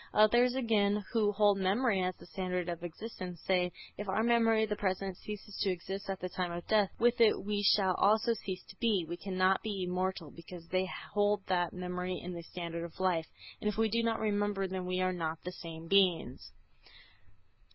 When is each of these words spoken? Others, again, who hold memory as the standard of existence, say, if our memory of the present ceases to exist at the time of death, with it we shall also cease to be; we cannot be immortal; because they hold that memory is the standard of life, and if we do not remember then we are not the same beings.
Others, 0.15 0.55
again, 0.55 1.05
who 1.13 1.31
hold 1.31 1.59
memory 1.59 2.01
as 2.01 2.15
the 2.15 2.25
standard 2.25 2.69
of 2.69 2.81
existence, 2.83 3.39
say, 3.45 3.71
if 3.99 4.09
our 4.09 4.23
memory 4.23 4.63
of 4.63 4.69
the 4.69 4.75
present 4.75 5.15
ceases 5.15 5.55
to 5.61 5.69
exist 5.69 6.09
at 6.09 6.19
the 6.19 6.27
time 6.27 6.51
of 6.51 6.65
death, 6.65 6.89
with 6.97 7.21
it 7.21 7.43
we 7.43 7.61
shall 7.61 7.93
also 7.97 8.33
cease 8.33 8.63
to 8.65 8.75
be; 8.77 9.05
we 9.07 9.15
cannot 9.15 9.61
be 9.61 9.83
immortal; 9.87 10.31
because 10.31 10.67
they 10.69 10.87
hold 11.13 11.45
that 11.45 11.71
memory 11.71 12.17
is 12.19 12.33
the 12.33 12.41
standard 12.41 12.83
of 12.83 12.99
life, 12.99 13.27
and 13.61 13.67
if 13.69 13.77
we 13.77 13.89
do 13.89 14.01
not 14.01 14.19
remember 14.19 14.67
then 14.67 14.87
we 14.87 15.01
are 15.01 15.13
not 15.13 15.37
the 15.43 15.51
same 15.51 15.87
beings. 15.87 16.51